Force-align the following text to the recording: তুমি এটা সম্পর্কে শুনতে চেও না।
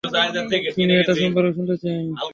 তুমি 0.73 0.93
এটা 0.95 1.13
সম্পর্কে 1.21 1.51
শুনতে 1.57 1.75
চেও 1.81 1.99
না। 2.07 2.21